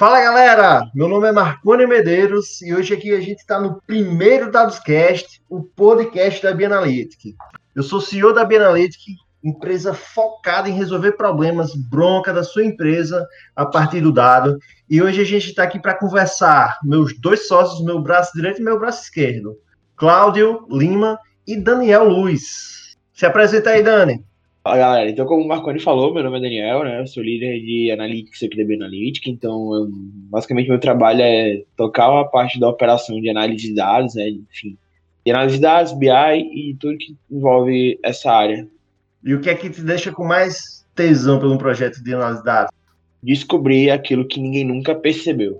[0.00, 4.50] Fala galera, meu nome é Marcone Medeiros e hoje aqui a gente está no primeiro
[4.50, 7.36] Dadoscast, o podcast da Bianalytic.
[7.76, 8.98] Eu sou CEO da Bianalytic,
[9.44, 14.56] empresa focada em resolver problemas bronca da sua empresa a partir do dado.
[14.88, 18.64] E hoje a gente está aqui para conversar, meus dois sócios, meu braço direito e
[18.64, 19.58] meu braço esquerdo,
[19.96, 22.96] Cláudio Lima e Daniel Luiz.
[23.12, 24.24] Se apresenta aí, Dani.
[24.62, 27.00] Fala galera, então como o Marconi falou, meu nome é Daniel, né?
[27.00, 32.20] Eu sou líder de Analytics aqui da Bianalytic, então eu, basicamente meu trabalho é tocar
[32.20, 34.28] a parte da operação de análise de dados, né?
[34.28, 34.76] Enfim,
[35.24, 38.68] de análise de dados, BI e tudo que envolve essa área.
[39.24, 42.44] E o que é que te deixa com mais tesão pelo projeto de análise de
[42.44, 42.74] dados?
[43.22, 45.58] Descobrir aquilo que ninguém nunca percebeu.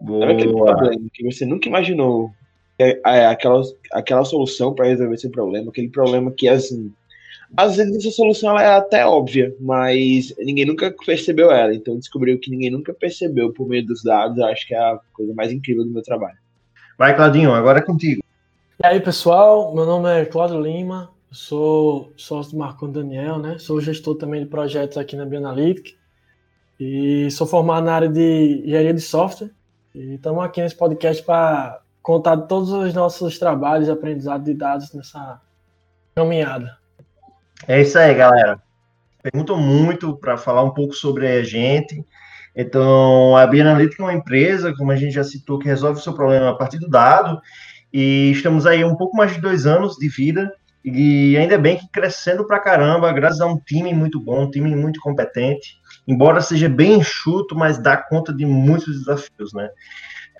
[0.00, 0.20] Boa.
[0.20, 2.30] Sabe aquele problema que você nunca imaginou?
[2.78, 6.92] É, é aquela, aquela solução para resolver esse problema, aquele problema que assim
[7.54, 11.74] às vezes essa solução ela é até óbvia, mas ninguém nunca percebeu ela.
[11.74, 14.38] Então descobriu que ninguém nunca percebeu por meio dos dados.
[14.40, 16.36] Acho que é a coisa mais incrível do meu trabalho.
[16.98, 18.22] Vai, Claudinho, agora é contigo.
[18.82, 23.58] E aí, pessoal, meu nome é Cláudio Lima, sou sócio do Marcon Daniel, né?
[23.58, 25.96] Sou gestor também de projetos aqui na Bianalytic
[26.78, 29.50] e sou formado na área de engenharia de software.
[29.94, 34.92] E estamos aqui nesse podcast para contar todos os nossos trabalhos e aprendizado de dados
[34.92, 35.40] nessa
[36.14, 36.76] caminhada.
[37.66, 38.60] É isso aí, galera.
[39.22, 42.04] Perguntam muito para falar um pouco sobre a gente.
[42.54, 46.14] Então, a Bianalytica é uma empresa, como a gente já citou, que resolve o seu
[46.14, 47.40] problema a partir do dado.
[47.92, 50.52] E estamos aí um pouco mais de dois anos de vida.
[50.84, 54.74] E ainda bem que crescendo para caramba, graças a um time muito bom, um time
[54.76, 55.76] muito competente.
[56.06, 59.68] Embora seja bem enxuto, mas dá conta de muitos desafios, né?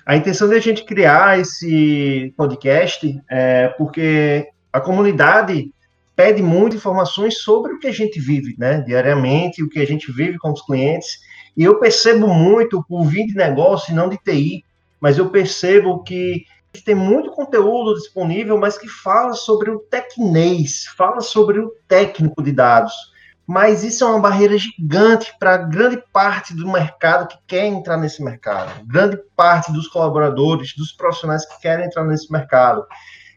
[0.07, 5.73] A intenção de a gente criar esse podcast é porque a comunidade
[6.17, 10.11] pede muito informações sobre o que a gente vive, né, diariamente, o que a gente
[10.11, 11.21] vive com os clientes.
[11.55, 14.65] E eu percebo muito, por vir de negócio e não de TI,
[14.99, 16.47] mas eu percebo que
[16.85, 22.53] tem muito conteúdo disponível, mas que fala sobre o tecnês, fala sobre o técnico de
[22.53, 22.93] dados.
[23.47, 28.23] Mas isso é uma barreira gigante para grande parte do mercado que quer entrar nesse
[28.23, 32.85] mercado, grande parte dos colaboradores, dos profissionais que querem entrar nesse mercado.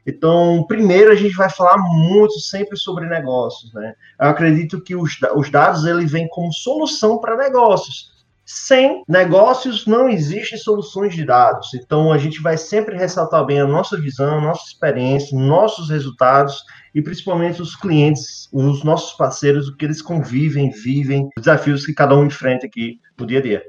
[0.05, 3.93] Então, primeiro a gente vai falar muito sempre sobre negócios, né?
[4.19, 8.19] Eu acredito que os, os dados ele vêm como solução para negócios.
[8.51, 11.71] Sem negócios não existem soluções de dados.
[11.75, 16.63] Então a gente vai sempre ressaltar bem a nossa visão, nossa experiência, nossos resultados
[16.95, 21.93] e principalmente os clientes, os nossos parceiros, o que eles convivem, vivem, os desafios que
[21.93, 23.63] cada um enfrenta aqui no dia a dia.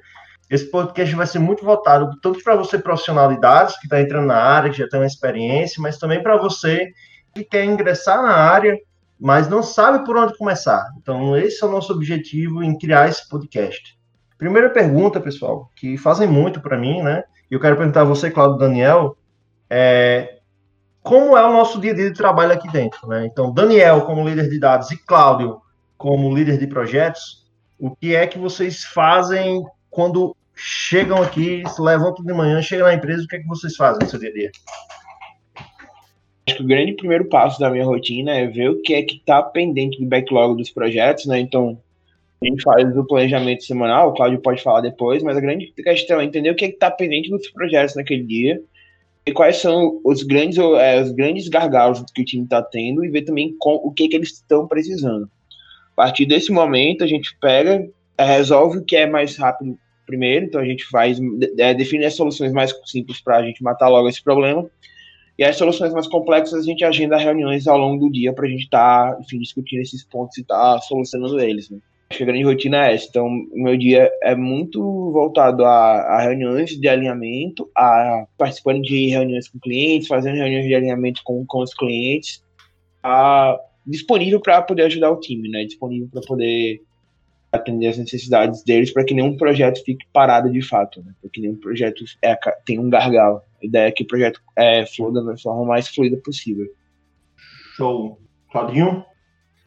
[0.50, 4.26] Esse podcast vai ser muito voltado tanto para você profissional de dados, que está entrando
[4.26, 6.92] na área, que já tem uma experiência, mas também para você
[7.32, 8.76] que quer ingressar na área,
[9.18, 10.84] mas não sabe por onde começar.
[10.98, 13.96] Então, esse é o nosso objetivo em criar esse podcast.
[14.36, 17.22] Primeira pergunta, pessoal, que fazem muito para mim, né?
[17.48, 19.16] E eu quero perguntar a você, Claudio Daniel,
[19.68, 20.40] é,
[21.00, 23.24] como é o nosso dia a dia de trabalho aqui dentro, né?
[23.24, 25.60] Então, Daniel como líder de dados e Cláudio
[25.96, 27.46] como líder de projetos,
[27.78, 32.94] o que é que vocês fazem quando chegam aqui, se levantam de manhã, chegam na
[32.94, 34.50] empresa, o que é que vocês fazem no seu dia a dia?
[36.46, 39.16] Acho que o grande primeiro passo da minha rotina é ver o que é que
[39.16, 41.40] está pendente do backlog dos projetos, né?
[41.40, 41.80] Então,
[42.42, 46.20] a gente faz o planejamento semanal, o Cláudio pode falar depois, mas a grande questão
[46.20, 48.60] é entender o que é está pendente dos projetos naquele dia
[49.24, 53.08] e quais são os grandes, é, os grandes gargalos que o time está tendo e
[53.08, 55.30] ver também com, o que, é que eles estão precisando.
[55.92, 57.86] A partir desse momento, a gente pega,
[58.18, 59.78] resolve o que é mais rápido
[60.10, 61.18] primeiro, então a gente faz,
[61.58, 64.68] é, define as soluções mais simples para a gente matar logo esse problema,
[65.38, 68.48] e as soluções mais complexas a gente agenda reuniões ao longo do dia para a
[68.48, 71.78] gente estar, tá, discutindo esses pontos e estar tá solucionando eles, né.
[72.10, 74.82] Acho que a grande rotina é essa, então o meu dia é muito
[75.12, 80.74] voltado a, a reuniões de alinhamento, a participando de reuniões com clientes, fazendo reuniões de
[80.74, 82.42] alinhamento com, com os clientes,
[83.00, 86.82] a, disponível para poder ajudar o time, né, disponível para poder
[87.52, 91.12] atender as necessidades deles para que nenhum projeto fique parado de fato, né?
[91.20, 93.42] para que nenhum projeto é, tenha um gargalo.
[93.60, 96.66] A ideia é que o projeto é, flua da forma mais fluida possível.
[97.76, 98.20] Show.
[98.52, 99.04] Claudinho?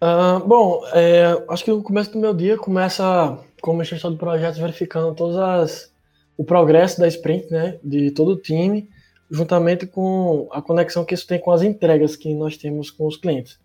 [0.01, 4.59] Uh, bom, é, acho que o começo do meu dia começa como gestor de projetos
[4.59, 5.93] verificando todas as,
[6.37, 8.89] o progresso da sprint, né, de todo o time,
[9.31, 13.15] juntamente com a conexão que isso tem com as entregas que nós temos com os
[13.15, 13.57] clientes.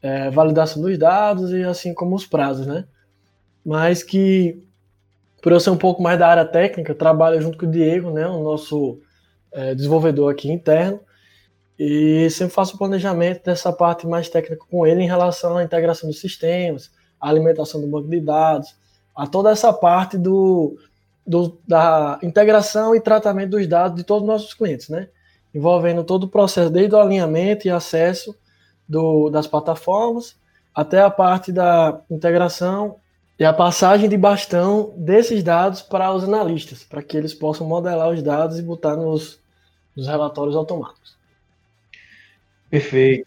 [0.00, 2.86] É, validação dos dados e assim como os prazos, né?
[3.64, 4.62] Mas que,
[5.42, 8.26] por eu ser um pouco mais da área técnica, trabalho junto com o Diego, né,
[8.26, 9.00] o nosso
[9.52, 11.00] é, desenvolvedor aqui interno,
[11.78, 16.08] e sempre faço o planejamento dessa parte mais técnica com ele em relação à integração
[16.10, 18.76] dos sistemas, à alimentação do banco de dados,
[19.16, 20.76] a toda essa parte do,
[21.26, 25.08] do, da integração e tratamento dos dados de todos os nossos clientes, né?
[25.54, 28.36] Envolvendo todo o processo, desde o alinhamento e acesso
[28.86, 30.36] do, das plataformas
[30.74, 32.96] até a parte da integração
[33.40, 38.10] e a passagem de bastão desses dados para os analistas, para que eles possam modelar
[38.10, 39.40] os dados e botar nos,
[39.96, 41.16] nos relatórios automáticos.
[42.68, 43.26] Perfeito.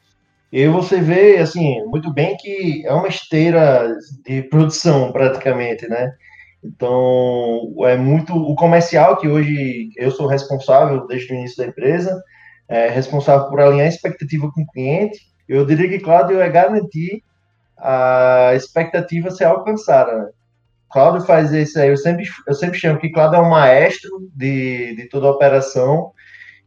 [0.52, 3.92] E você vê, assim, muito bem que é uma esteira
[4.24, 6.14] de produção, praticamente, né?
[6.64, 12.24] Então, é muito o comercial que hoje eu sou responsável desde o início da empresa,
[12.70, 15.20] é responsável por alinhar a expectativa com o cliente.
[15.50, 17.24] Eu diria que Cláudio é garantir
[17.84, 20.18] a expectativa ser alcançada.
[20.18, 20.30] Né?
[20.90, 24.96] Cláudio faz isso aí, eu sempre, eu sempre chamo que Cláudio é um maestro de,
[24.96, 26.14] de toda a operação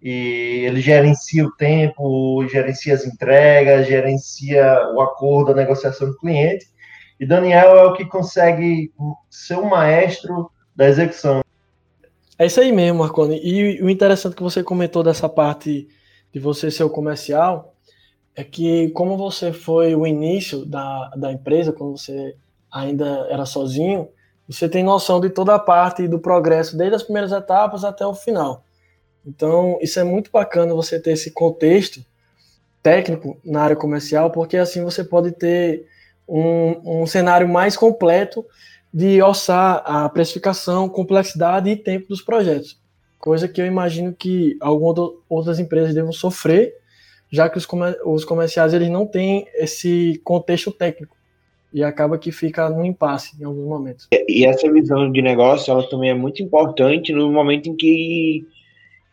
[0.03, 6.19] e ele gerencia o tempo, gerencia as entregas, gerencia o acordo, a negociação com o
[6.19, 6.67] cliente.
[7.19, 8.93] E Daniel é o que consegue
[9.31, 11.43] ser o maestro da execução.
[12.39, 13.41] É isso aí mesmo, Marconi.
[13.43, 15.89] E o interessante que você comentou dessa parte
[16.31, 17.76] de você ser o comercial
[18.37, 22.37] é que como você foi o início da, da empresa, quando você
[22.71, 24.09] ainda era sozinho,
[24.47, 28.15] você tem noção de toda a parte do progresso, desde as primeiras etapas até o
[28.15, 28.63] final.
[29.27, 32.05] Então, isso é muito bacana você ter esse contexto
[32.83, 35.87] técnico na área comercial, porque assim você pode ter
[36.29, 38.45] um, um cenário mais completo
[38.93, 42.79] de orçar a precificação, complexidade e tempo dos projetos.
[43.19, 46.75] Coisa que eu imagino que algumas outras empresas devam sofrer,
[47.31, 51.17] já que os, comer os comerciais eles não têm esse contexto técnico
[51.73, 54.09] e acaba que fica no impasse em alguns momentos.
[54.29, 58.47] E essa visão de negócio ela também é muito importante no momento em que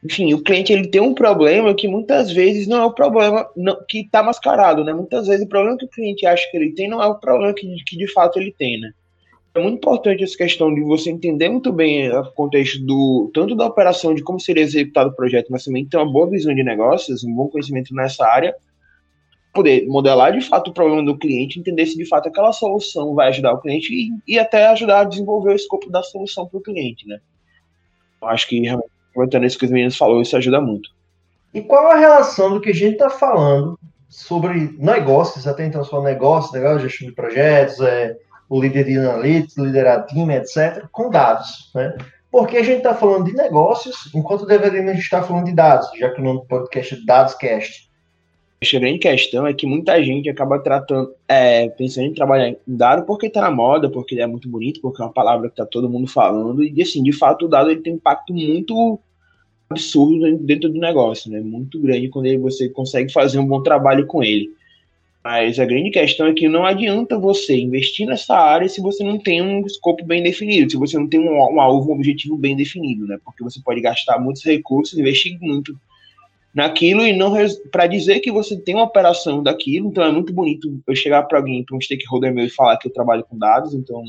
[0.04, 3.78] enfim, o cliente ele tem um problema que muitas vezes não é o problema não,
[3.88, 4.94] que está mascarado, né?
[4.94, 7.54] Muitas vezes o problema que o cliente acha que ele tem não é o problema
[7.54, 8.92] que, que de fato ele tem, né?
[9.56, 13.68] É muito importante essa questão de você entender muito bem o contexto do tanto da
[13.68, 17.24] operação de como seria executado o projeto, mas também ter uma boa visão de negócios,
[17.24, 18.56] um bom conhecimento nessa área,
[19.54, 23.28] poder modelar de fato o problema do cliente, entender se de fato aquela solução vai
[23.28, 26.64] ajudar o cliente e, e até ajudar a desenvolver o escopo da solução para o
[26.64, 27.20] cliente, né?
[28.20, 28.68] Eu acho que
[29.12, 30.90] aproveitando isso que os meninos falou, isso ajuda muito.
[31.54, 33.78] E qual a relação do que a gente está falando
[34.10, 38.18] sobre negócios, até então só negócios, negócio, gestão de projetos, é,
[38.54, 41.98] o líder de analytics, liderar time, etc., com dados, né?
[42.32, 46.22] Porque a gente está falando de negócios, enquanto deveríamos estar falando de dados, já que
[46.22, 47.90] o nome do podcast é DadosCast.
[48.62, 53.08] A grande questão é que muita gente acaba tratando, é, pensando em trabalhar em dado
[53.08, 55.66] porque está na moda, porque ele é muito bonito, porque é uma palavra que está
[55.66, 59.00] todo mundo falando, e assim, de fato o dado ele tem um impacto muito
[59.68, 61.40] absurdo dentro do negócio, né?
[61.42, 64.52] Muito grande quando ele, você consegue fazer um bom trabalho com ele.
[65.24, 69.18] Mas a grande questão é que não adianta você investir nessa área se você não
[69.18, 72.58] tem um escopo bem definido, se você não tem um, um alvo, um objetivo bem
[72.58, 73.18] definido, né?
[73.24, 75.80] Porque você pode gastar muitos recursos, investir muito
[76.54, 77.34] naquilo e não
[77.72, 79.88] para dizer que você tem uma operação daquilo.
[79.88, 82.90] Então é muito bonito eu chegar para alguém, para um stakeholder meu e falar que
[82.90, 83.74] eu trabalho com dados.
[83.74, 84.04] Então,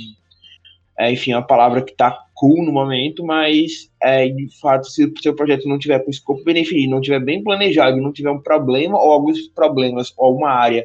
[0.98, 5.04] é, enfim, é uma palavra que está cool no momento, mas é, de fato, se
[5.04, 8.30] o seu projeto não tiver com escopo bem definido, não tiver bem planejado, não tiver
[8.30, 10.84] um problema ou alguns problemas ou uma área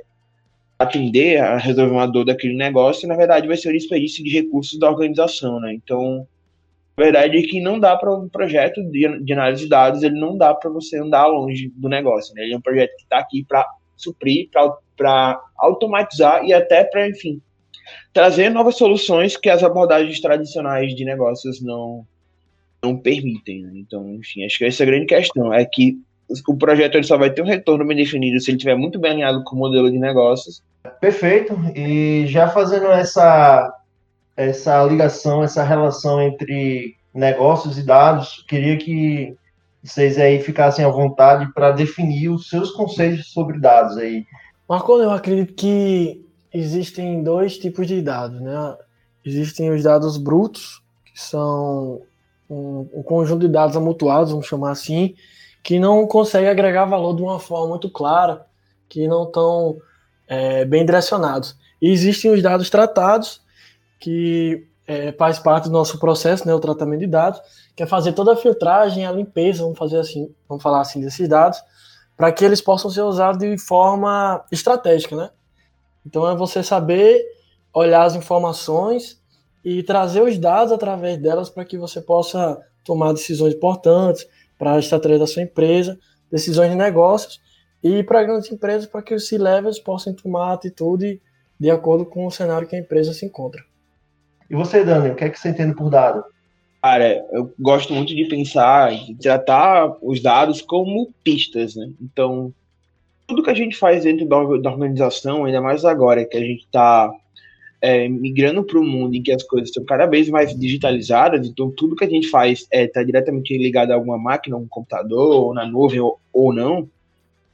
[0.79, 4.79] atender a resolver uma dor daquele negócio, na verdade vai ser um desperdício de recursos
[4.79, 5.73] da organização, né?
[5.73, 6.25] Então,
[6.95, 10.19] a verdade é que não dá para um projeto de, de, análise de dados, ele
[10.19, 12.33] não dá para você andar longe do negócio.
[12.35, 12.43] Né?
[12.43, 14.49] Ele é um projeto que está aqui para suprir,
[14.97, 17.41] para automatizar e até para, enfim,
[18.11, 22.05] trazer novas soluções que as abordagens tradicionais de negócios não,
[22.83, 23.63] não permitem.
[23.63, 23.71] Né?
[23.75, 25.53] Então, enfim, acho que essa é a grande questão.
[25.53, 25.97] É que
[26.47, 29.11] o projeto ele só vai ter um retorno bem definido se ele estiver muito bem
[29.11, 30.61] alinhado com o modelo de negócios.
[30.99, 31.53] Perfeito.
[31.75, 33.73] E já fazendo essa
[34.39, 38.45] essa ligação, essa relação entre negócios e dados.
[38.47, 39.35] Queria que
[39.83, 44.25] vocês aí ficassem à vontade para definir os seus conceitos sobre dados aí.
[44.67, 48.77] Marco, eu acredito que existem dois tipos de dados, né?
[49.25, 52.01] Existem os dados brutos, que são
[52.49, 55.15] um, um conjunto de dados amontoados, vamos chamar assim,
[55.61, 58.45] que não consegue agregar valor de uma forma muito clara,
[58.87, 59.77] que não estão
[60.29, 61.57] é, bem direcionados.
[61.81, 63.41] E existem os dados tratados,
[63.99, 67.41] que é, faz parte do nosso processo, né, o tratamento de dados,
[67.75, 71.27] que é fazer toda a filtragem, a limpeza, vamos fazer assim, vamos falar assim desses
[71.27, 71.59] dados,
[72.15, 75.29] para que eles possam ser usados de forma estratégica, né?
[76.05, 77.23] Então é você saber
[77.73, 79.19] olhar as informações
[79.63, 84.79] e trazer os dados através delas para que você possa tomar decisões importantes para a
[84.79, 85.97] estratégia da sua empresa,
[86.31, 87.39] decisões de negócios
[87.83, 91.21] e para grandes empresas para que os C-levels possam tomar atitude
[91.59, 93.63] de acordo com o cenário que a empresa se encontra.
[94.49, 96.23] E você, Dani, o que é que você entende por dado?
[96.81, 101.89] Cara, eu gosto muito de pensar e tratar os dados como pistas, né?
[102.01, 102.53] Então,
[103.27, 107.11] tudo que a gente faz dentro da, organização, ainda mais agora que a gente está
[107.81, 111.69] é, migrando para um mundo em que as coisas estão cada vez mais digitalizadas, então
[111.69, 115.47] tudo que a gente faz está é, tá diretamente ligado a alguma máquina, um computador,
[115.47, 116.89] ou na nuvem ou, ou não,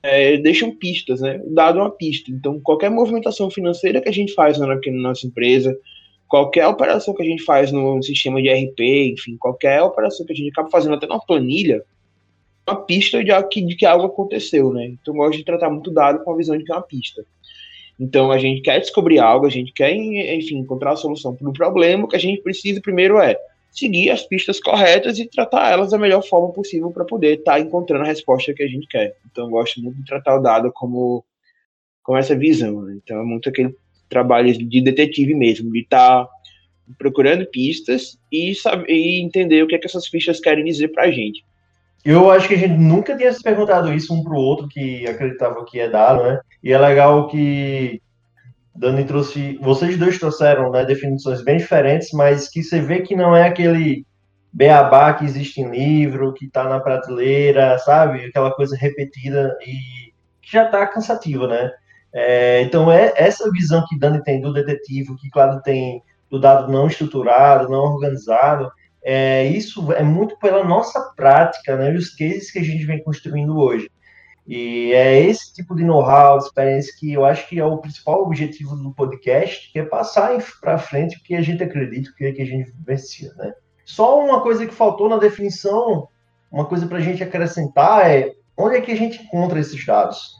[0.05, 1.41] é, deixam pistas, né?
[1.43, 2.29] O dado é uma pista.
[2.29, 5.75] Então, qualquer movimentação financeira que a gente faz na, na nossa empresa,
[6.27, 10.35] qualquer operação que a gente faz no sistema de RP, enfim, qualquer operação que a
[10.35, 11.83] gente acaba fazendo até numa planilha,
[12.67, 13.31] é uma pista de,
[13.65, 14.85] de que algo aconteceu, né?
[14.85, 17.25] Então, eu gosto de tratar muito dado com a visão de que é uma pista.
[17.99, 21.53] Então, a gente quer descobrir algo, a gente quer, enfim, encontrar a solução para o
[21.53, 22.05] problema.
[22.05, 23.35] O que a gente precisa primeiro é
[23.75, 27.59] seguir as pistas corretas e tratar elas da melhor forma possível para poder estar tá
[27.59, 29.15] encontrando a resposta que a gente quer.
[29.29, 31.23] Então, eu gosto muito de tratar o dado como,
[32.01, 32.81] como essa visão.
[32.83, 32.97] Né?
[33.03, 33.75] Então, é muito aquele
[34.09, 36.31] trabalho de detetive mesmo, de estar tá
[36.97, 41.03] procurando pistas e, saber, e entender o que, é que essas pistas querem dizer para
[41.03, 41.43] a gente.
[42.05, 45.07] Eu acho que a gente nunca tinha se perguntado isso um para o outro, que
[45.07, 46.39] acreditava que é dado, né?
[46.63, 47.99] E é legal que
[48.75, 53.35] Dani trouxe, vocês dois trouxeram né, definições bem diferentes, mas que você vê que não
[53.35, 54.05] é aquele
[54.51, 58.25] beabá que existe em livro, que está na prateleira, sabe?
[58.25, 61.71] Aquela coisa repetida e que já está cansativa, né?
[62.13, 66.71] É, então, é essa visão que Dani tem do detetive, que, claro, tem do dado
[66.71, 68.71] não estruturado, não organizado,
[69.03, 73.03] é, isso é muito pela nossa prática, né, e os cases que a gente vem
[73.03, 73.87] construindo hoje.
[74.47, 78.75] E é esse tipo de know-how, experiência que eu acho que é o principal objetivo
[78.75, 82.45] do podcast, que é passar para frente o que a gente acredita, o que a
[82.45, 83.53] gente vivencia, né?
[83.83, 86.07] Só uma coisa que faltou na definição,
[86.51, 90.35] uma coisa para a gente acrescentar é onde é que a gente encontra esses dados?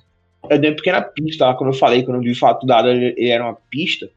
[0.50, 2.90] Eu dei uma pequena pista, como eu falei, quando eu vi o fato do dado
[2.90, 4.10] ele era uma pista,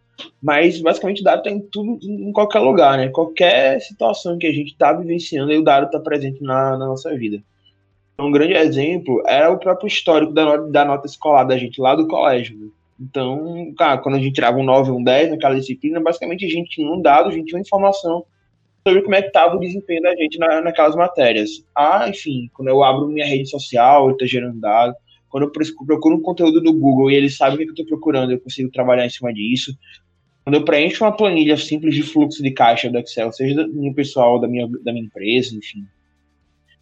[0.43, 3.09] mas basicamente o dado está em tudo, em qualquer lugar, né?
[3.09, 7.43] Qualquer situação que a gente está vivenciando, o dado está presente na, na, nossa vida.
[8.21, 11.95] Um grande exemplo é o próprio histórico da, nota, da nota escolar da gente lá
[11.95, 12.59] do colégio.
[12.59, 12.69] Né?
[13.01, 16.71] Então, cara, quando a gente tirava um 9 um 10 naquela disciplina, basicamente a gente
[16.71, 18.25] tinha um dado, a gente tinha uma informação
[18.87, 21.65] sobre como é que estava o desempenho da gente na, naquelas matérias.
[21.77, 24.95] Ah, enfim, quando eu abro minha rede social, eu estou gerando dado.
[25.29, 25.53] Quando eu
[25.87, 28.71] procuro um conteúdo no Google e ele sabe o que eu estou procurando, eu consigo
[28.71, 29.79] trabalhar em cima disso.
[30.43, 34.41] Quando eu preencho uma planilha simples de fluxo de caixa do Excel, seja do pessoal,
[34.41, 35.85] da minha, da minha empresa, enfim.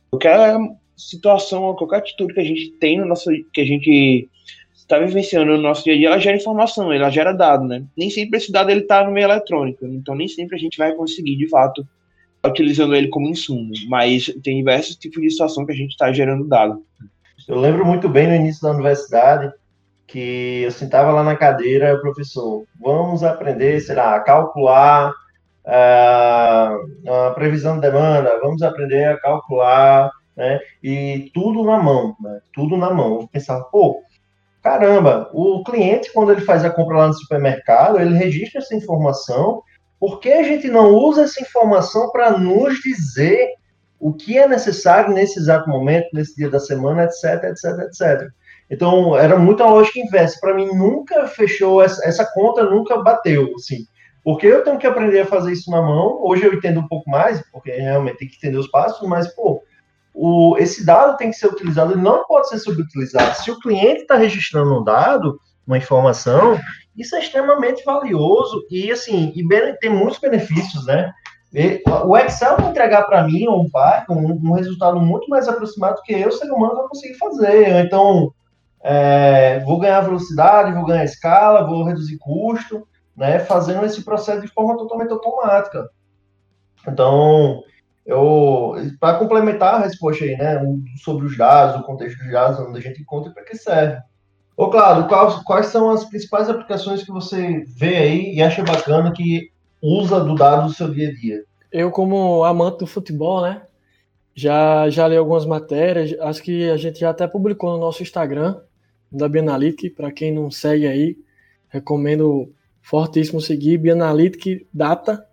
[0.08, 0.56] Qualquer
[0.96, 4.28] situação, qualquer atitude que a gente tem no nosso, que a gente
[4.74, 7.84] está vivenciando no nosso dia a dia, ela gera informação, ela gera dado, né?
[7.96, 10.92] Nem sempre esse dado ele está no meio eletrônico, então nem sempre a gente vai
[10.94, 11.86] conseguir, de fato,
[12.44, 16.46] utilizando ele como insumo, mas tem diversos tipos de situação que a gente está gerando
[16.46, 16.82] dado.
[17.48, 19.52] Eu lembro muito bem no início da universidade,
[20.06, 25.10] que eu sentava lá na cadeira, professor, vamos aprender, sei lá, a calcular
[25.66, 30.60] uh, a previsão de demanda, vamos aprender a calcular, né?
[30.82, 32.40] E tudo na mão, né?
[32.52, 33.20] Tudo na mão.
[33.20, 34.02] Eu pensava, pô,
[34.62, 39.62] caramba, o cliente, quando ele faz a compra lá no supermercado, ele registra essa informação,
[39.98, 43.54] por que a gente não usa essa informação para nos dizer
[43.98, 48.28] o que é necessário nesse exato momento, nesse dia da semana, etc, etc, etc.
[48.70, 50.38] Então, era muita lógica inversa.
[50.40, 53.86] Para mim, nunca fechou, essa, essa, conta nunca bateu, assim.
[54.22, 56.20] Porque eu tenho que aprender a fazer isso na mão.
[56.22, 59.62] Hoje eu entendo um pouco mais, porque realmente tem que entender os passos, mas, pô,
[60.18, 63.36] o, esse dado tem que ser utilizado, ele não pode ser subutilizado.
[63.36, 66.58] Se o cliente está registrando um dado, uma informação,
[66.96, 69.46] isso é extremamente valioso e, assim, e
[69.78, 71.12] tem muitos benefícios, né?
[72.06, 73.68] O Excel vai entregar para mim um,
[74.10, 77.84] um, um resultado muito mais aproximado que eu, ser humano, não conseguir fazer.
[77.84, 78.32] Então,
[78.82, 84.48] é, vou ganhar velocidade, vou ganhar escala, vou reduzir custo, né, fazendo esse processo de
[84.48, 85.90] forma totalmente automática.
[86.88, 87.62] Então,
[89.00, 90.60] para complementar a resposta aí, né,
[91.02, 93.98] sobre os dados, o contexto dos dados, onde a gente encontra e para que serve.
[94.56, 99.12] Ô, claro, quais, quais são as principais aplicações que você vê aí e acha bacana
[99.12, 99.50] que
[99.82, 101.44] usa do dado no seu dia a dia?
[101.70, 103.62] Eu, como amante do futebol, né,
[104.34, 108.60] já, já li algumas matérias, acho que a gente já até publicou no nosso Instagram,
[109.10, 109.94] da Bianalytic.
[109.94, 111.16] Para quem não segue aí,
[111.68, 115.26] recomendo fortíssimo seguir Bianalytic Data.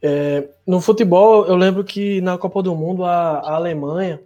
[0.00, 4.20] É, no futebol, eu lembro que na Copa do Mundo a, a Alemanha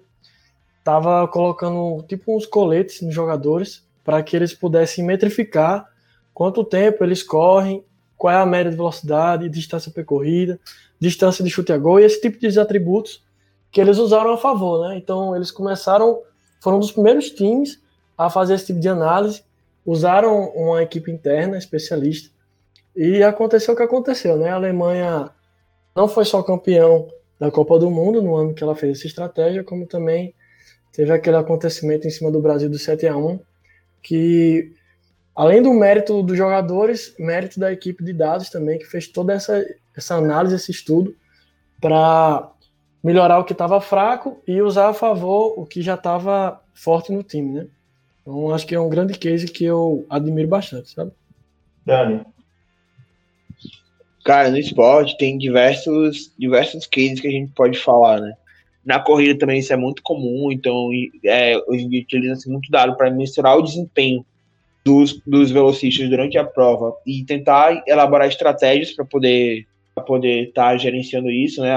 [0.79, 5.89] estava colocando tipo uns coletes nos jogadores para que eles pudessem metrificar
[6.35, 7.85] quanto tempo eles correm,
[8.17, 10.59] qual é a média de velocidade, distância percorrida,
[10.99, 13.23] distância de chute a gol e esse tipo de atributos
[13.71, 14.97] que eles usaram a favor, né?
[14.97, 16.21] Então eles começaram,
[16.61, 17.81] foram um dos primeiros times
[18.17, 19.43] a fazer esse tipo de análise,
[19.85, 22.31] usaram uma equipe interna especialista
[22.95, 24.51] e aconteceu o que aconteceu, né?
[24.51, 25.31] A Alemanha
[25.95, 27.09] não foi só campeão
[27.39, 30.35] da Copa do Mundo, no ano que ela fez essa estratégia, como também
[30.93, 33.41] teve aquele acontecimento em cima do Brasil do 7 a 1
[34.03, 34.73] que
[35.35, 39.65] além do mérito dos jogadores, mérito da equipe de dados também, que fez toda essa,
[39.97, 41.17] essa análise, esse estudo,
[41.81, 42.51] para
[43.03, 47.23] melhorar o que estava fraco e usar a favor o que já estava forte no
[47.23, 47.67] time, né?
[48.21, 51.11] Então, acho que é um grande case que eu admiro bastante, sabe?
[51.85, 52.25] Dani.
[54.25, 58.33] Cara, no esporte tem diversos, diversos cases que a gente pode falar, né?
[58.85, 60.91] Na corrida também isso é muito comum, então
[61.25, 64.25] é, hoje em dia utiliza-se muito dado para mensurar o desempenho
[64.85, 70.71] dos, dos velocistas durante a prova e tentar elaborar estratégias para poder para poder estar
[70.71, 71.77] tá gerenciando isso, né?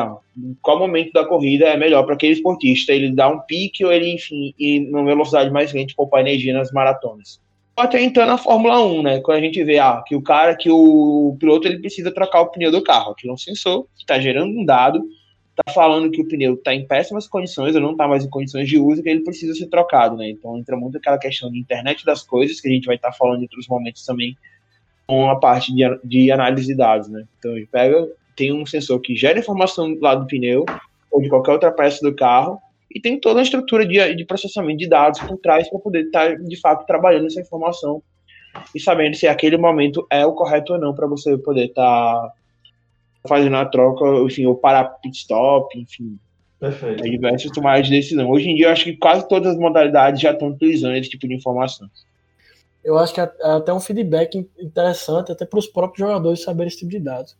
[0.62, 2.94] Qual momento da corrida é melhor para aquele esportista?
[2.94, 6.72] Ele dá um pique ou ele, enfim, ir numa velocidade mais lenta poupar energia nas
[6.72, 7.42] maratonas?
[7.78, 9.20] Até então na Fórmula 1, né?
[9.20, 12.48] Quando a gente vê ah, que o cara, que o piloto ele precisa trocar o
[12.48, 15.04] pneu do carro, aquilo é um sensor que está gerando um dado
[15.56, 18.68] tá falando que o pneu está em péssimas condições, ou não está mais em condições
[18.68, 20.30] de uso, que ele precisa ser trocado, né?
[20.30, 23.18] Então entra muito aquela questão de internet das coisas, que a gente vai estar tá
[23.18, 24.38] falando em outros momentos também,
[25.08, 27.24] com a parte de, de análise de dados, né?
[27.40, 30.66] Então ele pega, tem um sensor que gera informação lá do pneu,
[31.10, 32.60] ou de qualquer outra peça do carro,
[32.96, 36.30] e tem toda a estrutura de, de processamento de dados por trás para poder estar,
[36.30, 38.02] tá, de fato, trabalhando essa informação
[38.74, 42.34] e sabendo se aquele momento é o correto ou não para você poder estar tá
[43.28, 46.18] fazendo a troca, enfim, ou parar pit stop, enfim.
[46.58, 47.04] Perfeito.
[47.06, 48.30] É diversas tomadas de decisão.
[48.30, 51.28] Hoje em dia, eu acho que quase todas as modalidades já estão utilizando esse tipo
[51.28, 51.90] de informação.
[52.82, 56.80] Eu acho que é até um feedback interessante, até para os próprios jogadores saberem esse
[56.80, 57.36] tipo de dados.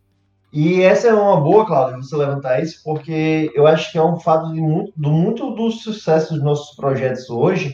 [0.52, 4.20] E essa é uma boa, Claudio, você levantar isso, porque eu acho que é um
[4.20, 7.74] fato de muito, do muito do sucesso dos nossos projetos hoje,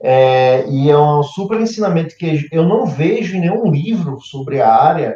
[0.00, 4.74] é, e é um super ensinamento que eu não vejo em nenhum livro sobre a
[4.74, 5.14] área,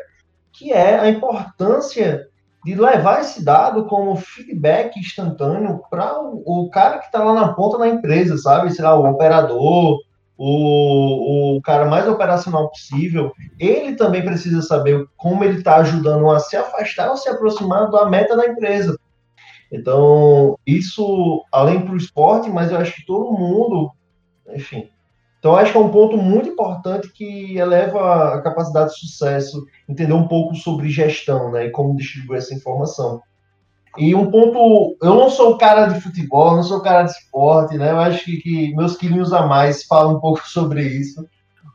[0.52, 2.26] que é a importância
[2.64, 7.52] de levar esse dado como feedback instantâneo para o, o, cara que está lá na
[7.52, 8.72] ponta da empresa, sabe?
[8.72, 10.00] Sei o operador,
[10.36, 13.32] o, o cara mais operacional possível.
[13.58, 18.06] Ele também precisa saber como ele está ajudando a se afastar ou se aproximar da
[18.06, 18.98] meta da empresa.
[19.72, 23.90] Então, isso, além para o esporte, mas eu acho que todo mundo,
[24.54, 24.88] enfim,
[25.46, 30.12] então, acho que é um ponto muito importante que eleva a capacidade de sucesso, entender
[30.12, 33.22] um pouco sobre gestão, né, e como distribuir essa informação.
[33.98, 37.90] E um ponto, eu não sou cara de futebol, não sou cara de esporte, né,
[37.90, 41.26] eu acho que, que meus quilinhos a mais falam um pouco sobre isso,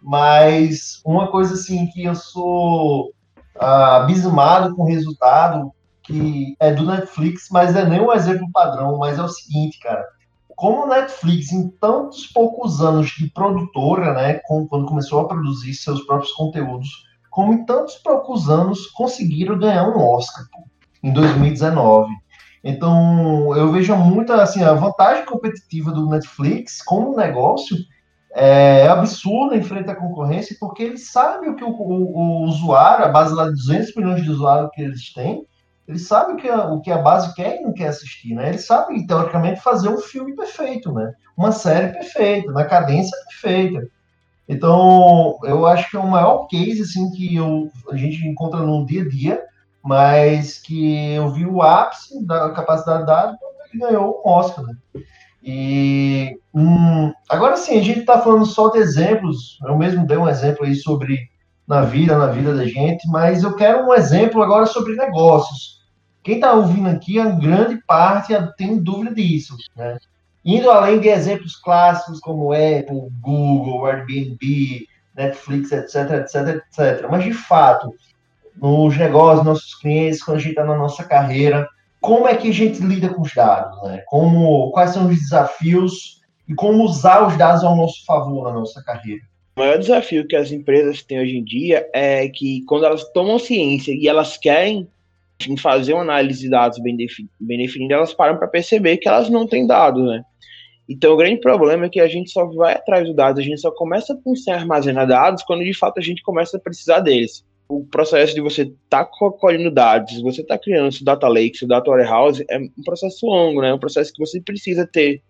[0.02, 3.12] mas uma coisa assim que eu sou
[3.60, 5.72] ah, abismado com o resultado,
[6.04, 10.06] que é do Netflix, mas é nem um exemplo padrão, mas é o seguinte, cara,
[10.56, 16.32] como Netflix, em tantos poucos anos de produtora, né, quando começou a produzir seus próprios
[16.34, 20.64] conteúdos, como em tantos poucos anos conseguiram ganhar um Oscar pô,
[21.04, 22.12] em 2019.
[22.64, 27.76] Então, eu vejo muito assim, a vantagem competitiva do Netflix como negócio
[28.34, 33.06] é absurda em frente à concorrência, porque eles sabem o que o, o, o usuário,
[33.06, 35.46] a base lá de 200 milhões de usuários que eles têm,
[35.88, 38.50] ele sabe o que, a, o que a base quer e não quer assistir, né?
[38.50, 41.12] Ele sabe, teoricamente, fazer um filme perfeito, né?
[41.36, 43.86] Uma série perfeita, na cadência perfeita.
[44.48, 48.86] Então, eu acho que é o maior case, assim, que eu, a gente encontra no
[48.86, 49.44] dia a dia,
[49.84, 54.76] mas que eu vi o ápice da capacidade dada quando ele ganhou o Oscar, né?
[55.44, 59.58] E hum, agora sim, a gente está falando só de exemplos.
[59.66, 61.30] Eu mesmo dei um exemplo aí sobre
[61.68, 65.82] na vida, na vida da gente, mas eu quero um exemplo agora sobre negócios.
[66.24, 69.98] Quem está ouvindo aqui, a grande parte tem dúvida disso, né?
[70.44, 77.08] Indo além de exemplos clássicos como Apple, Google, Airbnb, Netflix, etc, etc, etc.
[77.10, 77.94] Mas, de fato,
[78.56, 81.68] nos negócios, nossos clientes, quando a gente está na nossa carreira,
[82.00, 84.04] como é que a gente lida com os dados, né?
[84.08, 88.84] Como, quais são os desafios e como usar os dados ao nosso favor na nossa
[88.84, 89.22] carreira?
[89.56, 93.38] O maior desafio que as empresas têm hoje em dia é que quando elas tomam
[93.38, 94.88] ciência e elas querem
[95.48, 96.96] em fazer uma análise de dados bem,
[97.40, 100.24] bem definida, elas param para perceber que elas não têm dados, né?
[100.90, 103.62] Então, o grande problema é que a gente só vai atrás dos dados, a gente
[103.62, 107.00] só começa a pensar em armazenar dados quando de fato a gente começa a precisar
[107.00, 107.46] deles.
[107.74, 111.68] O processo de você estar tá colhendo dados, você está criando seu data lake, seu
[111.68, 113.70] data warehouse, é um processo longo, né?
[113.70, 115.22] É um processo que você precisa ter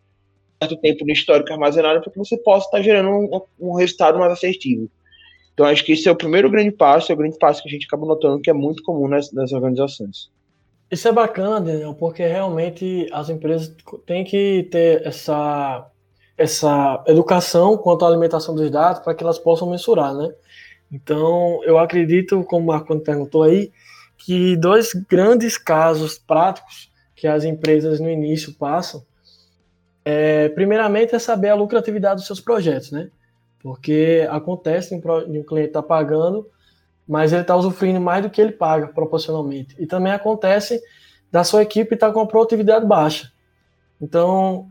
[0.59, 4.17] certo tempo no histórico armazenado para que você possa estar tá gerando um, um resultado
[4.17, 4.89] mais assertivo.
[5.53, 7.71] Então, acho que esse é o primeiro grande passo, é o grande passo que a
[7.71, 10.31] gente acaba notando que é muito comum nas, nas organizações.
[10.89, 13.71] Isso é bacana, Daniel, porque realmente as empresas
[14.07, 15.87] têm que ter essa,
[16.35, 20.33] essa educação quanto à alimentação dos dados para que elas possam mensurar, né?
[20.91, 23.71] Então, eu acredito, como o Marco perguntou aí,
[24.17, 29.03] que dois grandes casos práticos que as empresas no início passam,
[30.03, 33.09] é, primeiramente é saber a lucratividade dos seus projetos, né?
[33.59, 36.47] Porque acontece de um cliente estar tá pagando,
[37.07, 39.75] mas ele está usufruindo mais do que ele paga proporcionalmente.
[39.77, 40.81] E também acontece
[41.31, 43.31] da sua equipe estar tá com a produtividade baixa.
[44.01, 44.67] Então,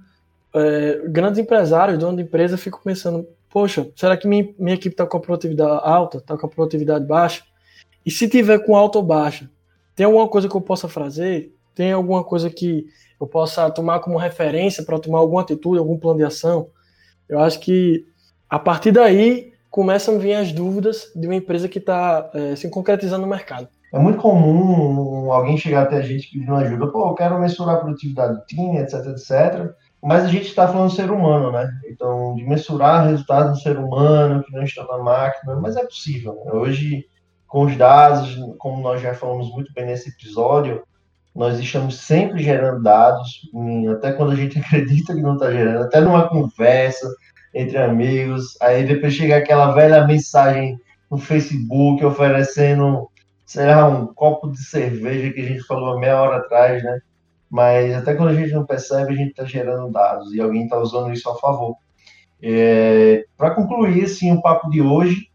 [0.53, 5.07] é, grandes empresários, donos de empresa, ficam pensando: poxa, será que minha, minha equipe está
[5.07, 7.43] com a produtividade alta, está com a produtividade baixa?
[8.07, 9.51] E se tiver com alta ou baixa,
[9.95, 11.55] tem alguma coisa que eu possa fazer?
[11.75, 12.87] Tem alguma coisa que
[13.21, 16.69] eu possa tomar como referência para tomar alguma atitude, algum plano de ação?
[17.29, 18.07] Eu acho que
[18.49, 22.69] a partir daí começam a vir as dúvidas de uma empresa que está é, se
[22.69, 23.69] concretizando no mercado.
[23.93, 27.81] É muito comum alguém chegar até a gente pedindo ajuda, pô, eu quero mensurar a
[27.81, 29.75] produtividade do time, etc, etc.
[30.03, 31.71] Mas a gente está falando do ser humano, né?
[31.91, 36.43] Então, de mensurar resultados do ser humano, que não está na máquina, mas é possível.
[36.47, 36.53] Né?
[36.53, 37.07] Hoje,
[37.47, 40.83] com os dados, como nós já falamos muito bem nesse episódio,
[41.35, 43.43] nós estamos sempre gerando dados,
[43.93, 47.07] até quando a gente acredita que não está gerando, até numa conversa
[47.53, 50.79] entre amigos, aí depois chega aquela velha mensagem
[51.11, 53.09] no Facebook oferecendo,
[53.45, 57.01] sei lá, um copo de cerveja que a gente falou meia hora atrás, né?
[57.51, 60.79] Mas até quando a gente não percebe, a gente está gerando dados e alguém está
[60.79, 61.77] usando isso a favor.
[62.41, 65.29] É, Para concluir, assim, o papo de hoje,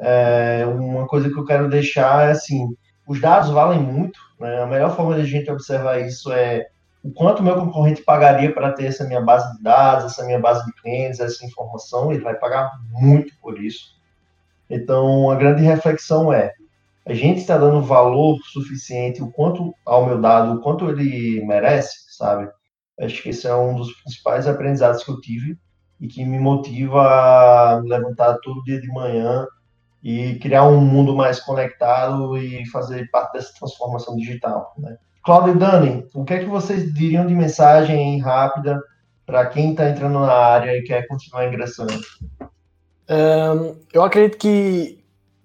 [0.00, 2.74] é, uma coisa que eu quero deixar é assim,
[3.06, 4.62] os dados valem muito, né?
[4.62, 6.66] A melhor forma de a gente observar isso é
[7.02, 10.64] o quanto meu concorrente pagaria para ter essa minha base de dados, essa minha base
[10.66, 13.98] de clientes, essa informação, ele vai pagar muito por isso.
[14.68, 16.52] Então, a grande reflexão é,
[17.06, 21.96] a gente está dando valor suficiente, o quanto ao meu dado, o quanto ele merece,
[22.16, 22.48] sabe?
[23.00, 25.58] Acho que esse é um dos principais aprendizados que eu tive
[26.00, 29.46] e que me motiva a me levantar todo dia de manhã
[30.02, 34.74] e criar um mundo mais conectado e fazer parte dessa transformação digital.
[34.78, 34.96] Né?
[35.24, 38.80] Cláudio e Dani, o que é que vocês diriam de mensagem rápida
[39.26, 41.92] para quem está entrando na área e quer continuar ingressando?
[43.08, 44.99] Um, eu acredito que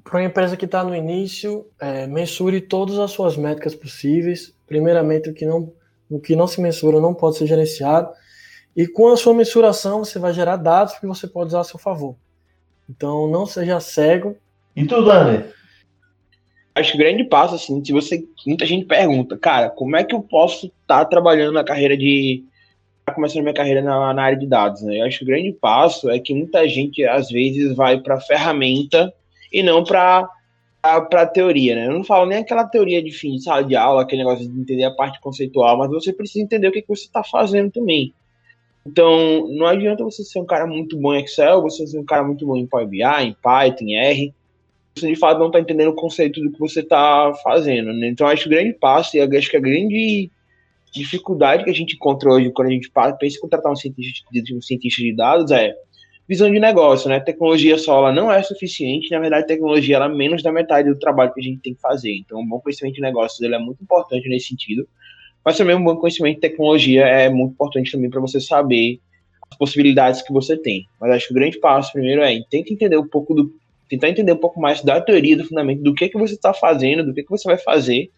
[0.05, 4.55] para uma empresa que está no início, é, mensure todas as suas métricas possíveis.
[4.67, 5.73] Primeiramente, o que, não,
[6.09, 8.09] o que não se mensura não pode ser gerenciado.
[8.77, 11.79] E com a sua mensuração, você vai gerar dados que você pode usar a seu
[11.79, 12.15] favor.
[12.87, 14.37] Então, não seja cego
[14.75, 15.45] e tu, Dani?
[16.75, 18.23] Acho que o grande passo, assim, se você.
[18.45, 22.43] Muita gente pergunta, cara, como é que eu posso estar tá trabalhando na carreira de.
[23.05, 24.99] Tá começando minha carreira na, na, área de dados, né?
[24.99, 29.13] Eu acho que o grande passo é que muita gente, às vezes, vai para ferramenta
[29.55, 30.29] e não para
[31.09, 31.87] para teoria, né?
[31.87, 34.59] Eu não falo nem aquela teoria de fim de sala de aula, aquele negócio de
[34.59, 38.13] entender a parte conceitual, mas você precisa entender o que, que você está fazendo também.
[38.85, 42.23] Então, não adianta você ser um cara muito bom em Excel, você ser um cara
[42.23, 44.33] muito bom em Power BI, em Python, em R,
[44.95, 47.91] você de fato não está entendendo o conceito do que você está fazendo.
[47.91, 48.09] Né?
[48.09, 50.29] Então, acho que o grande passo e acho que a grande
[50.93, 54.61] dificuldade que a gente encontra hoje quando a gente pensa em contratar um cientista, um
[54.61, 55.75] cientista de dados é
[56.27, 57.19] visão de negócio, né?
[57.19, 60.97] Tecnologia só ela não é suficiente, na verdade, tecnologia ela é menos da metade do
[60.97, 62.13] trabalho que a gente tem que fazer.
[62.15, 64.87] Então, um bom conhecimento de negócios ele é muito importante nesse sentido,
[65.43, 68.99] mas também um bom conhecimento de tecnologia é muito importante também para você saber
[69.51, 70.87] as possibilidades que você tem.
[70.99, 73.53] Mas acho que o grande passo primeiro é tenta entender um pouco do
[73.87, 77.03] tentar entender um pouco mais da teoria, do fundamento, do que, que você está fazendo,
[77.05, 78.09] do que, que você vai fazer.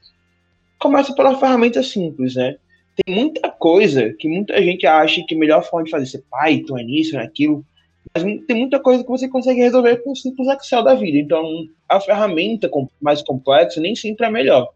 [0.80, 2.56] Começa pela ferramenta simples, né?
[2.96, 6.78] Tem muita coisa que muita gente acha que a melhor forma de fazer é Python,
[6.78, 7.66] é nisso, é aquilo.
[8.14, 11.18] Mas tem muita coisa que você consegue resolver com o simples Excel da vida.
[11.18, 12.70] Então, a ferramenta
[13.02, 14.70] mais complexa nem sempre é melhor.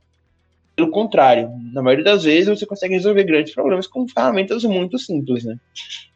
[0.75, 5.43] Pelo contrário, na maioria das vezes você consegue resolver grandes problemas com ferramentas muito simples,
[5.43, 5.57] né?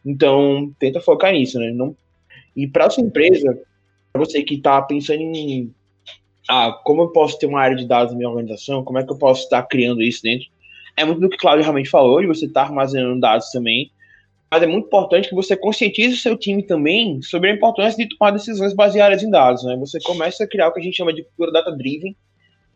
[0.04, 1.70] Então, tenta focar nisso, né?
[1.70, 1.94] Não...
[2.54, 3.58] E para sua empresa,
[4.14, 5.74] você que está pensando em
[6.48, 9.12] ah, como eu posso ter uma área de dados na minha organização, como é que
[9.12, 10.46] eu posso estar criando isso dentro,
[10.96, 13.90] é muito do que o Claudio realmente falou, de você estar armazenando dados também,
[14.50, 18.16] mas é muito importante que você conscientize o seu time também sobre a importância de
[18.16, 19.76] tomar decisões baseadas em dados, né?
[19.78, 22.14] Você começa a criar o que a gente chama de cultura data-driven,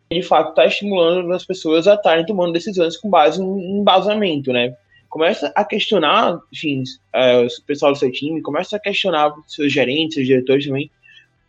[0.09, 4.51] e de fato está estimulando as pessoas a estarem tomando decisões com base em embasamento,
[4.51, 4.75] né?
[5.09, 10.15] Começa a questionar, enfim, é, o pessoal do seu time, começa a questionar seus gerentes,
[10.15, 10.91] seus diretores também,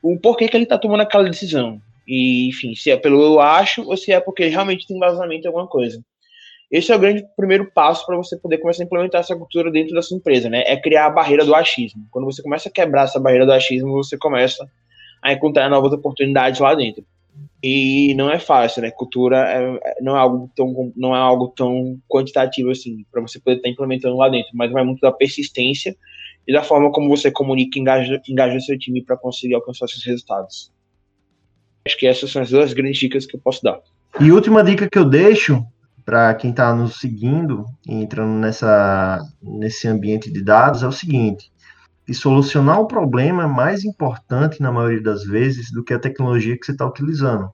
[0.01, 1.81] o porquê que ele está tomando aquela decisão.
[2.07, 5.47] E, enfim, se é pelo eu acho ou se é porque realmente tem vazamento em
[5.49, 6.03] alguma coisa.
[6.73, 9.95] Esse é o grande primeiro passo para você poder começar a implementar essa cultura dentro
[9.95, 10.65] da sua empresa, né?
[10.67, 12.07] É criar a barreira do achismo.
[12.11, 14.67] Quando você começa a quebrar essa barreira do achismo, você começa
[15.21, 17.05] a encontrar novas oportunidades lá dentro.
[17.63, 18.91] E não é fácil, né?
[18.91, 23.39] Cultura é, é não é algo tão não é algo tão quantitativo assim para você
[23.39, 25.95] poder estar tá implementando lá dentro, mas vai muito da persistência
[26.49, 30.05] e da forma como você comunica e engaja, engaja seu time para conseguir alcançar seus
[30.05, 30.73] resultados.
[31.87, 33.79] Acho que essas são as duas grandes dicas que eu posso dar.
[34.21, 35.65] E última dica que eu deixo
[36.05, 41.53] para quem está nos seguindo entrando nessa, nesse ambiente de dados é o seguinte:
[42.05, 46.59] que solucionar o problema é mais importante, na maioria das vezes, do que a tecnologia
[46.59, 47.51] que você está utilizando.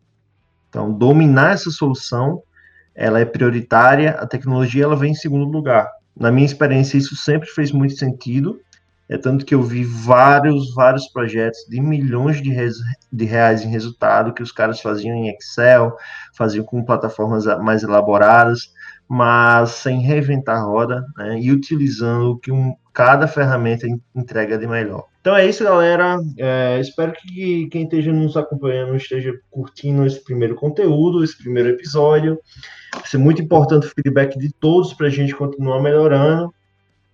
[0.68, 2.42] Então, dominar essa solução,
[2.94, 5.88] ela é prioritária, a tecnologia ela vem em segundo lugar.
[6.16, 8.60] Na minha experiência, isso sempre fez muito sentido,
[9.08, 12.54] é tanto que eu vi vários, vários projetos de milhões de,
[13.12, 15.96] de reais em resultado que os caras faziam em Excel,
[16.36, 18.70] faziam com plataformas mais elaboradas,
[19.08, 24.66] mas sem reinventar a roda né, e utilizando o que um, cada ferramenta entrega de
[24.66, 25.04] melhor.
[25.20, 26.18] Então é isso, galera.
[26.36, 32.38] É, espero que quem esteja nos acompanhando esteja curtindo esse primeiro conteúdo, esse primeiro episódio.
[32.94, 36.52] Vai ser muito importante o feedback de todos para a gente continuar melhorando.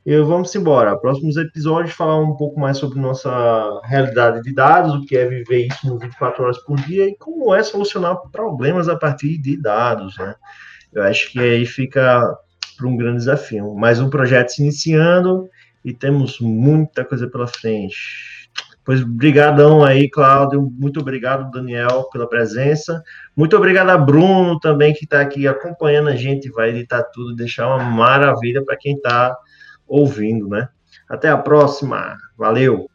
[0.06, 0.98] E vamos embora.
[0.98, 5.66] Próximos episódios falar um pouco mais sobre nossa realidade de dados, o que é viver
[5.66, 10.18] isso no 24 horas por dia e como é solucionar problemas a partir de dados,
[10.18, 10.34] né?
[10.92, 12.22] Eu acho que aí fica
[12.76, 13.74] para um grande desafio.
[13.74, 15.48] Mais um projeto se iniciando
[15.82, 17.96] e temos muita coisa pela frente.
[18.84, 20.70] Pois brigadão aí, Cláudio.
[20.78, 23.02] Muito obrigado, Daniel, pela presença.
[23.34, 27.66] Muito obrigado a Bruno também, que está aqui acompanhando a gente, vai editar tudo, deixar
[27.68, 29.34] uma maravilha para quem está
[29.86, 30.68] ouvindo, né?
[31.08, 32.16] Até a próxima.
[32.36, 32.88] Valeu!